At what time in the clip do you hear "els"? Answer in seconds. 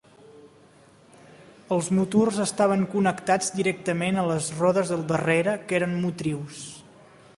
1.75-1.89